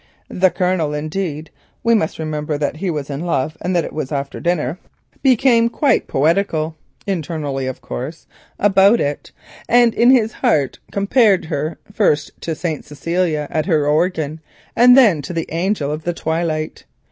[0.31, 1.51] The Colonel indeed
[1.83, 4.79] (we must remember that he was in love and that it was after dinner)
[5.21, 8.25] became quite poetical (internally of course)
[8.57, 9.31] about it,
[9.69, 12.83] and in his heart compared her first to St.
[12.83, 14.39] Cecilia at her organ,
[14.75, 16.85] and then to the Angel of the Twilight.